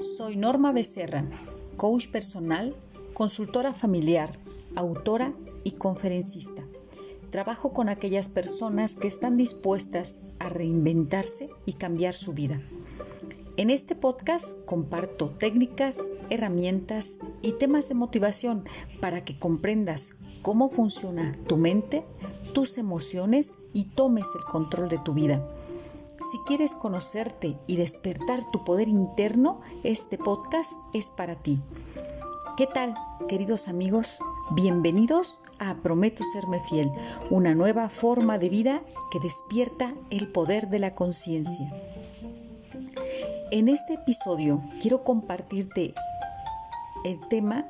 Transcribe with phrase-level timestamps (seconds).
[0.00, 1.24] Soy Norma Becerra,
[1.76, 2.76] coach personal,
[3.14, 4.38] consultora familiar,
[4.76, 6.62] autora y conferencista.
[7.30, 12.60] Trabajo con aquellas personas que están dispuestas a reinventarse y cambiar su vida.
[13.56, 18.64] En este podcast comparto técnicas, herramientas y temas de motivación
[19.00, 20.10] para que comprendas
[20.42, 22.04] cómo funciona tu mente,
[22.54, 25.44] tus emociones y tomes el control de tu vida.
[26.20, 31.60] Si quieres conocerte y despertar tu poder interno, este podcast es para ti.
[32.56, 32.96] ¿Qué tal,
[33.28, 34.18] queridos amigos?
[34.50, 36.90] Bienvenidos a Prometo Serme Fiel,
[37.30, 38.82] una nueva forma de vida
[39.12, 41.72] que despierta el poder de la conciencia.
[43.52, 45.94] En este episodio quiero compartirte
[47.04, 47.64] el tema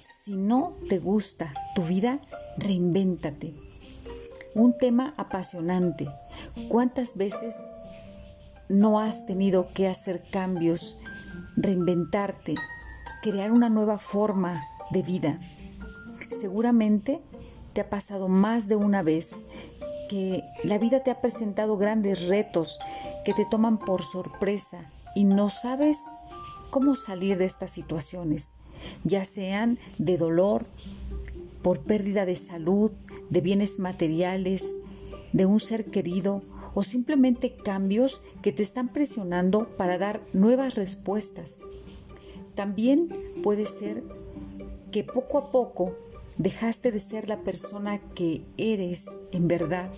[0.00, 2.20] Si no te gusta tu vida,
[2.56, 3.67] reinvéntate.
[4.58, 6.08] Un tema apasionante
[6.68, 7.70] ¿Cuántas veces
[8.68, 10.98] no has tenido que hacer cambios,
[11.56, 12.56] reinventarte,
[13.22, 15.40] crear una nueva forma de vida?
[16.28, 17.22] Seguramente
[17.72, 19.44] te ha pasado más de una vez
[20.10, 22.78] que la vida te ha presentado grandes retos
[23.24, 24.84] que te toman por sorpresa
[25.14, 25.98] y no sabes
[26.70, 28.50] cómo salir de estas situaciones,
[29.04, 30.66] ya sean de dolor,
[31.62, 32.92] por pérdida de salud,
[33.30, 34.74] de bienes materiales,
[35.32, 36.42] de un ser querido
[36.74, 41.60] o simplemente cambios que te están presionando para dar nuevas respuestas.
[42.54, 43.08] También
[43.42, 44.02] puede ser
[44.90, 45.94] que poco a poco
[46.36, 49.90] dejaste de ser la persona que eres en verdad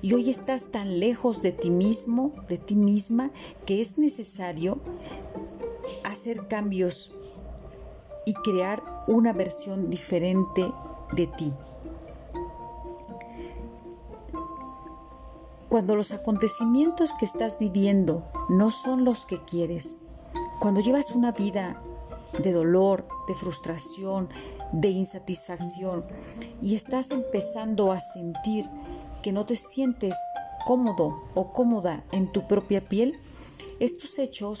[0.00, 3.30] y hoy estás tan lejos de ti mismo, de ti misma,
[3.66, 4.80] que es necesario
[6.04, 7.12] hacer cambios
[8.26, 10.70] y crear una versión diferente
[11.16, 11.50] de ti.
[15.68, 19.98] Cuando los acontecimientos que estás viviendo no son los que quieres,
[20.60, 21.82] cuando llevas una vida
[22.42, 24.30] de dolor, de frustración,
[24.72, 26.02] de insatisfacción
[26.62, 28.64] y estás empezando a sentir
[29.22, 30.16] que no te sientes
[30.66, 33.18] cómodo o cómoda en tu propia piel,
[33.78, 34.60] estos hechos,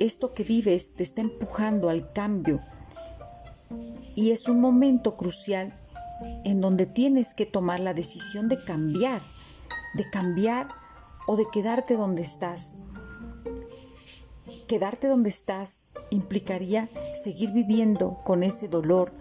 [0.00, 2.58] esto que vives te está empujando al cambio.
[4.16, 5.72] Y es un momento crucial
[6.44, 9.20] en donde tienes que tomar la decisión de cambiar
[9.94, 10.68] de cambiar
[11.26, 12.78] o de quedarte donde estás.
[14.66, 16.88] Quedarte donde estás implicaría
[17.22, 19.12] seguir viviendo con ese dolor,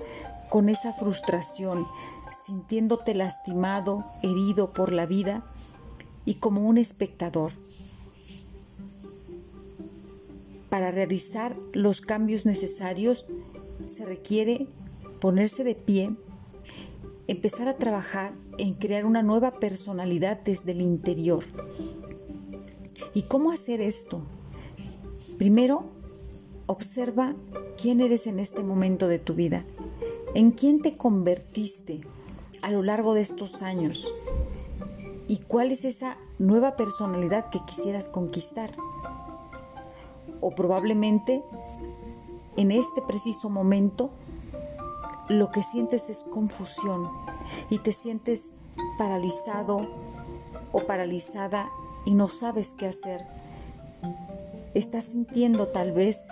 [0.49, 1.85] con esa frustración,
[2.45, 5.43] sintiéndote lastimado, herido por la vida
[6.25, 7.51] y como un espectador.
[10.69, 13.25] Para realizar los cambios necesarios
[13.85, 14.67] se requiere
[15.21, 16.15] ponerse de pie
[17.27, 21.43] empezar a trabajar en crear una nueva personalidad desde el interior.
[23.13, 24.21] ¿Y cómo hacer esto?
[25.37, 25.83] Primero,
[26.67, 27.35] observa
[27.81, 29.65] quién eres en este momento de tu vida,
[30.35, 32.01] en quién te convertiste
[32.61, 34.11] a lo largo de estos años
[35.27, 38.71] y cuál es esa nueva personalidad que quisieras conquistar.
[40.39, 41.43] O probablemente
[42.55, 44.11] en este preciso momento
[45.29, 47.09] lo que sientes es confusión
[47.69, 48.53] y te sientes
[48.97, 49.87] paralizado
[50.71, 51.69] o paralizada
[52.05, 53.25] y no sabes qué hacer.
[54.73, 56.27] Estás sintiendo tal vez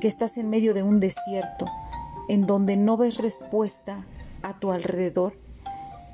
[0.00, 1.66] que estás en medio de un desierto
[2.28, 4.04] en donde no ves respuesta
[4.42, 5.32] a tu alrededor,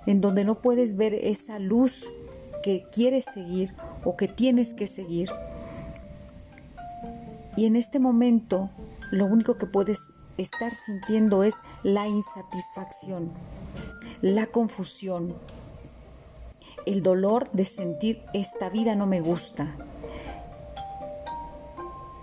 [0.06, 2.10] en donde no puedes ver esa luz
[2.62, 5.28] que quieres seguir o que tienes que seguir.
[7.56, 8.70] Y en este momento
[9.10, 13.32] lo único que puedes estar sintiendo es la insatisfacción,
[14.20, 15.34] la confusión,
[16.84, 19.76] el dolor de sentir esta vida no me gusta.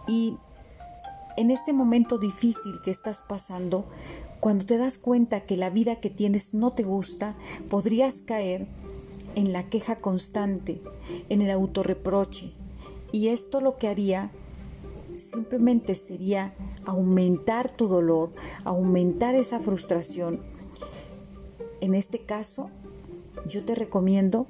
[0.07, 0.37] Y
[1.37, 3.85] en este momento difícil que estás pasando,
[4.39, 7.35] cuando te das cuenta que la vida que tienes no te gusta,
[7.69, 8.67] podrías caer
[9.35, 10.81] en la queja constante,
[11.29, 12.53] en el autorreproche.
[13.11, 14.31] Y esto lo que haría
[15.17, 16.53] simplemente sería
[16.85, 18.31] aumentar tu dolor,
[18.63, 20.39] aumentar esa frustración.
[21.81, 22.69] En este caso,
[23.47, 24.47] yo te recomiendo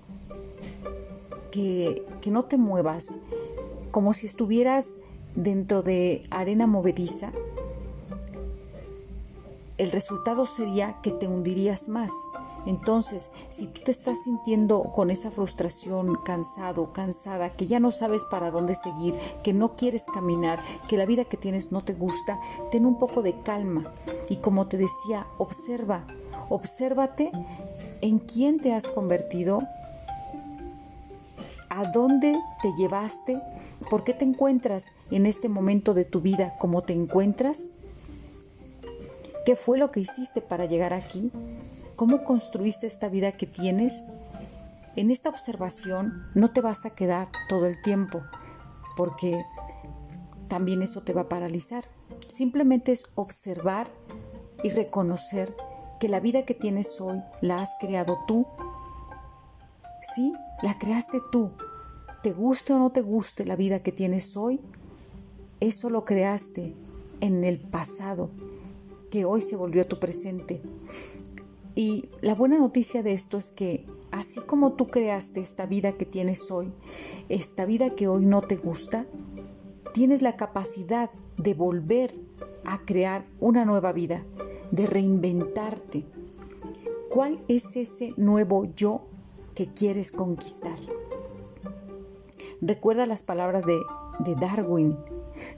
[1.51, 3.15] que, que no te muevas
[3.91, 4.95] como si estuvieras
[5.35, 7.31] dentro de arena movediza.
[9.77, 12.11] El resultado sería que te hundirías más.
[12.65, 18.23] Entonces, si tú te estás sintiendo con esa frustración, cansado, cansada, que ya no sabes
[18.25, 22.39] para dónde seguir, que no quieres caminar, que la vida que tienes no te gusta,
[22.71, 23.91] ten un poco de calma.
[24.29, 26.05] Y como te decía, observa,
[26.49, 27.31] obsérvate
[28.01, 29.61] en quién te has convertido,
[31.75, 33.41] ¿A dónde te llevaste?
[33.89, 37.71] ¿Por qué te encuentras en este momento de tu vida como te encuentras?
[39.43, 41.31] ¿Qué fue lo que hiciste para llegar aquí?
[41.95, 44.05] ¿Cómo construiste esta vida que tienes?
[44.95, 48.23] En esta observación no te vas a quedar todo el tiempo,
[48.95, 49.43] porque
[50.47, 51.83] también eso te va a paralizar.
[52.27, 53.91] Simplemente es observar
[54.63, 55.55] y reconocer
[55.99, 58.47] que la vida que tienes hoy la has creado tú.
[60.01, 61.51] Sí, la creaste tú.
[62.23, 64.61] Te guste o no te guste la vida que tienes hoy,
[65.59, 66.75] eso lo creaste
[67.21, 68.29] en el pasado,
[69.09, 70.61] que hoy se volvió tu presente.
[71.75, 76.05] Y la buena noticia de esto es que así como tú creaste esta vida que
[76.05, 76.71] tienes hoy,
[77.29, 79.07] esta vida que hoy no te gusta,
[79.93, 82.13] tienes la capacidad de volver
[82.65, 84.23] a crear una nueva vida,
[84.71, 86.05] de reinventarte.
[87.09, 89.07] ¿Cuál es ese nuevo yo
[89.53, 90.77] que quieres conquistar.
[92.61, 93.79] Recuerda las palabras de,
[94.39, 94.97] Darwin.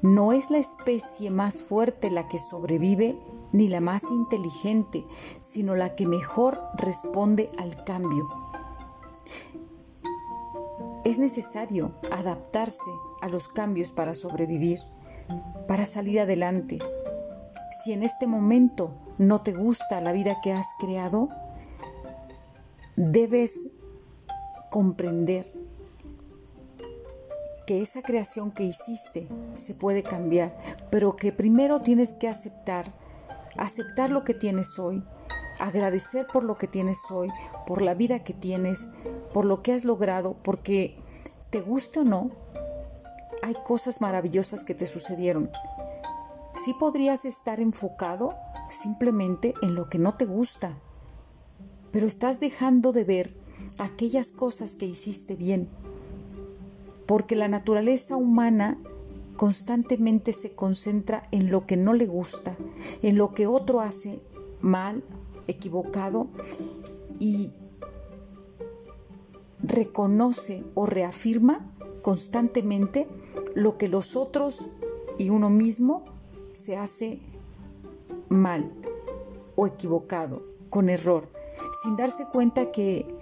[0.01, 3.17] No es la especie más fuerte la que sobrevive
[3.55, 5.05] ni la más inteligente,
[5.41, 8.25] sino la que mejor responde al cambio.
[11.05, 12.91] Es necesario adaptarse
[13.21, 14.79] a los cambios para sobrevivir,
[15.67, 16.79] para salir adelante.
[17.71, 21.29] Si en este momento no te gusta la vida que has creado,
[22.97, 23.71] debes
[24.69, 25.53] comprender
[27.65, 30.57] que esa creación que hiciste se puede cambiar,
[30.89, 32.89] pero que primero tienes que aceptar,
[33.57, 35.03] aceptar lo que tienes hoy,
[35.59, 37.29] agradecer por lo que tienes hoy,
[37.65, 38.89] por la vida que tienes,
[39.33, 40.97] por lo que has logrado, porque
[41.49, 42.31] te guste o no,
[43.41, 45.49] hay cosas maravillosas que te sucedieron.
[46.55, 48.35] Sí podrías estar enfocado
[48.69, 50.77] simplemente en lo que no te gusta,
[51.91, 53.37] pero estás dejando de ver
[53.77, 55.69] aquellas cosas que hiciste bien,
[57.05, 58.77] porque la naturaleza humana
[59.35, 62.57] constantemente se concentra en lo que no le gusta,
[63.01, 64.21] en lo que otro hace
[64.61, 65.03] mal,
[65.47, 66.21] equivocado,
[67.19, 67.51] y
[69.61, 71.71] reconoce o reafirma
[72.01, 73.07] constantemente
[73.55, 74.65] lo que los otros
[75.17, 76.05] y uno mismo
[76.51, 77.19] se hace
[78.29, 78.71] mal
[79.55, 81.29] o equivocado, con error,
[81.81, 83.14] sin darse cuenta que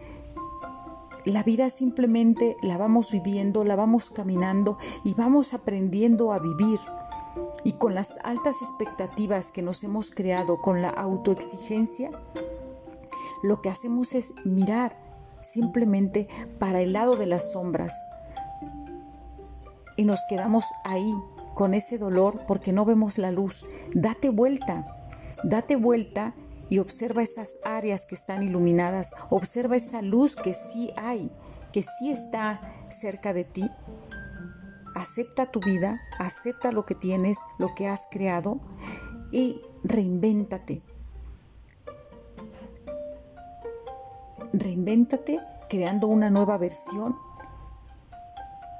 [1.26, 6.80] la vida simplemente la vamos viviendo, la vamos caminando y vamos aprendiendo a vivir.
[7.64, 12.12] Y con las altas expectativas que nos hemos creado, con la autoexigencia,
[13.42, 14.98] lo que hacemos es mirar
[15.42, 16.28] simplemente
[16.60, 17.94] para el lado de las sombras.
[19.96, 21.14] Y nos quedamos ahí
[21.54, 23.66] con ese dolor porque no vemos la luz.
[23.94, 24.88] Date vuelta,
[25.44, 26.34] date vuelta
[26.74, 31.30] y observa esas áreas que están iluminadas, observa esa luz que sí hay,
[31.72, 33.64] que sí está cerca de ti.
[34.96, 38.60] Acepta tu vida, acepta lo que tienes, lo que has creado
[39.32, 40.80] y reinvéntate.
[44.52, 47.16] Reinvéntate creando una nueva versión.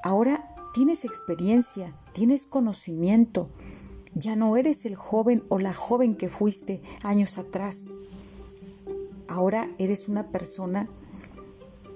[0.02, 3.52] Ahora tienes experiencia, tienes conocimiento,
[4.16, 7.88] ya no eres el joven o la joven que fuiste años atrás.
[9.28, 10.88] Ahora eres una persona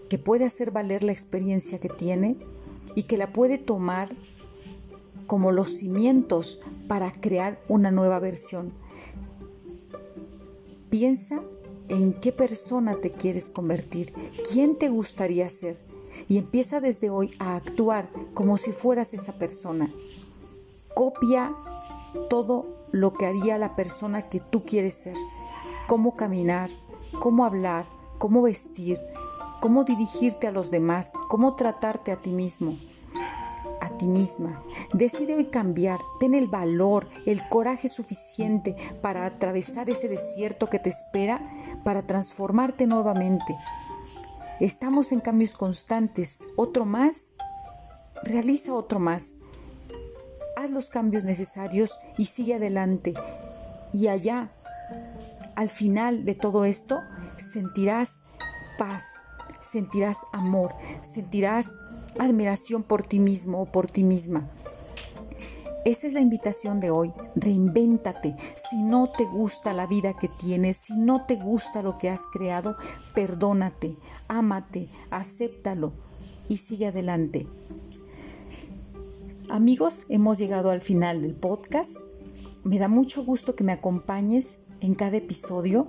[0.10, 2.38] que puede hacer valer la experiencia que tiene
[2.96, 4.15] y que la puede tomar
[5.27, 8.74] como los cimientos para crear una nueva versión.
[10.89, 11.41] Piensa
[11.89, 14.13] en qué persona te quieres convertir,
[14.51, 15.77] quién te gustaría ser
[16.27, 19.89] y empieza desde hoy a actuar como si fueras esa persona.
[20.96, 21.56] Copia
[22.29, 25.15] todo lo que haría la persona que tú quieres ser.
[25.88, 26.69] Cómo caminar,
[27.19, 27.86] cómo hablar,
[28.17, 29.00] cómo vestir,
[29.59, 32.75] cómo dirigirte a los demás, cómo tratarte a ti mismo,
[33.81, 34.62] a ti misma.
[34.93, 40.89] Decide hoy cambiar, ten el valor, el coraje suficiente para atravesar ese desierto que te
[40.89, 41.41] espera,
[41.83, 43.55] para transformarte nuevamente.
[44.59, 46.41] Estamos en cambios constantes.
[46.55, 47.33] Otro más,
[48.24, 49.36] realiza otro más
[50.58, 53.14] haz los cambios necesarios y sigue adelante.
[53.94, 54.52] Y allá,
[55.56, 57.00] al final de todo esto,
[57.38, 58.22] sentirás
[58.80, 59.22] paz,
[59.60, 60.74] sentirás amor,
[61.04, 61.76] sentirás
[62.20, 64.50] admiración por ti mismo o por ti misma.
[65.86, 67.14] Esa es la invitación de hoy.
[67.36, 68.36] Reinvéntate.
[68.56, 72.26] Si no te gusta la vida que tienes, si no te gusta lo que has
[72.34, 72.76] creado,
[73.14, 73.96] perdónate,
[74.28, 75.94] ámate, acéptalo
[76.50, 77.48] y sigue adelante.
[79.50, 81.96] Amigos, hemos llegado al final del podcast.
[82.66, 85.88] Me da mucho gusto que me acompañes en cada episodio.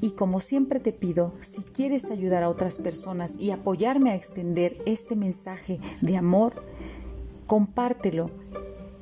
[0.00, 4.78] Y como siempre te pido, si quieres ayudar a otras personas y apoyarme a extender
[4.86, 6.64] este mensaje de amor,
[7.46, 8.30] compártelo.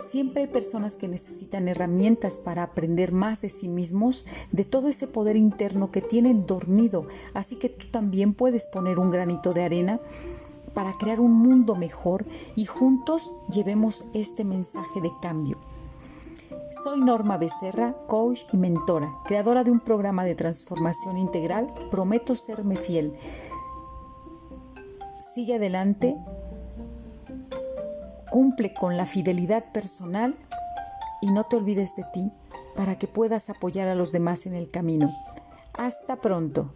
[0.00, 5.06] Siempre hay personas que necesitan herramientas para aprender más de sí mismos, de todo ese
[5.06, 7.06] poder interno que tienen dormido.
[7.34, 10.00] Así que tú también puedes poner un granito de arena
[10.74, 12.24] para crear un mundo mejor
[12.56, 15.58] y juntos llevemos este mensaje de cambio.
[16.82, 21.68] Soy Norma Becerra, coach y mentora, creadora de un programa de transformación integral.
[21.90, 23.14] Prometo serme fiel.
[25.20, 26.16] Sigue adelante,
[28.30, 30.36] cumple con la fidelidad personal
[31.22, 32.26] y no te olvides de ti
[32.76, 35.10] para que puedas apoyar a los demás en el camino.
[35.78, 36.72] Hasta pronto.